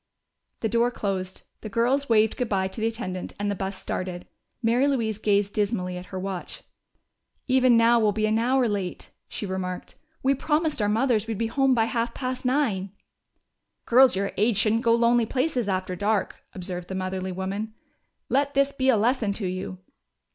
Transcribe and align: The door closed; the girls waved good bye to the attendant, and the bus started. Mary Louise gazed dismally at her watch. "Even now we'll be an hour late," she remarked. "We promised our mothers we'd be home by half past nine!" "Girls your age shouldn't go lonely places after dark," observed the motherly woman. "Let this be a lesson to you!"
The 0.61 0.67
door 0.69 0.89
closed; 0.89 1.43
the 1.59 1.69
girls 1.69 2.09
waved 2.09 2.35
good 2.35 2.49
bye 2.49 2.67
to 2.69 2.81
the 2.81 2.87
attendant, 2.87 3.33
and 3.37 3.51
the 3.51 3.55
bus 3.55 3.75
started. 3.77 4.25
Mary 4.63 4.87
Louise 4.87 5.19
gazed 5.19 5.53
dismally 5.53 5.95
at 5.95 6.07
her 6.07 6.17
watch. 6.19 6.63
"Even 7.47 7.77
now 7.77 7.99
we'll 7.99 8.11
be 8.11 8.25
an 8.25 8.39
hour 8.39 8.67
late," 8.67 9.11
she 9.27 9.45
remarked. 9.45 9.93
"We 10.23 10.33
promised 10.33 10.81
our 10.81 10.89
mothers 10.89 11.27
we'd 11.27 11.37
be 11.37 11.45
home 11.45 11.75
by 11.75 11.85
half 11.85 12.15
past 12.15 12.45
nine!" 12.45 12.89
"Girls 13.85 14.15
your 14.15 14.31
age 14.37 14.57
shouldn't 14.57 14.81
go 14.81 14.95
lonely 14.95 15.27
places 15.27 15.69
after 15.69 15.95
dark," 15.95 16.43
observed 16.53 16.87
the 16.87 16.95
motherly 16.95 17.31
woman. 17.31 17.75
"Let 18.27 18.55
this 18.55 18.71
be 18.71 18.89
a 18.89 18.97
lesson 18.97 19.33
to 19.33 19.45
you!" 19.45 19.77